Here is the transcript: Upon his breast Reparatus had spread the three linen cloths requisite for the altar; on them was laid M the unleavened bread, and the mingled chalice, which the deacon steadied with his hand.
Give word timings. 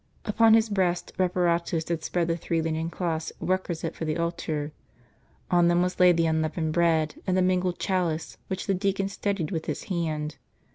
Upon 0.25 0.55
his 0.55 0.67
breast 0.67 1.11
Reparatus 1.19 1.87
had 1.89 2.03
spread 2.03 2.27
the 2.27 2.35
three 2.35 2.59
linen 2.59 2.89
cloths 2.89 3.31
requisite 3.39 3.93
for 3.93 4.03
the 4.03 4.17
altar; 4.17 4.71
on 5.51 5.67
them 5.67 5.83
was 5.83 5.99
laid 5.99 6.13
M 6.13 6.15
the 6.15 6.25
unleavened 6.25 6.73
bread, 6.73 7.21
and 7.27 7.37
the 7.37 7.41
mingled 7.43 7.77
chalice, 7.77 8.39
which 8.47 8.65
the 8.65 8.73
deacon 8.73 9.09
steadied 9.09 9.51
with 9.51 9.67
his 9.67 9.83
hand. 9.93 10.37